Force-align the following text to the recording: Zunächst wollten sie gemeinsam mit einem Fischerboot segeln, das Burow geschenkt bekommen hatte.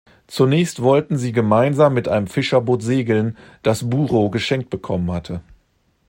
Zunächst 0.25 0.81
wollten 0.81 1.15
sie 1.15 1.31
gemeinsam 1.31 1.93
mit 1.93 2.07
einem 2.07 2.25
Fischerboot 2.25 2.81
segeln, 2.81 3.37
das 3.61 3.87
Burow 3.87 4.31
geschenkt 4.31 4.71
bekommen 4.71 5.11
hatte. 5.11 5.43